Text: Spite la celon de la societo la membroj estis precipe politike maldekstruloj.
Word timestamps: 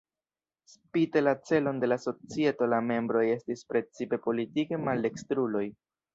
Spite 0.71 1.21
la 1.25 1.33
celon 1.49 1.81
de 1.83 1.89
la 1.91 1.97
societo 2.05 2.69
la 2.75 2.79
membroj 2.87 3.23
estis 3.35 3.63
precipe 3.75 4.21
politike 4.27 4.83
maldekstruloj. 4.89 5.65